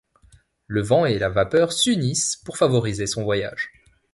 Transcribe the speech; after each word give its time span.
Le 0.65 0.81
vent 0.81 1.05
et 1.05 1.19
la 1.19 1.29
vapeur 1.29 1.71
s’unissaient 1.71 2.39
pour 2.43 2.57
favoriser 2.57 3.05
son 3.05 3.23
voyage. 3.23 3.69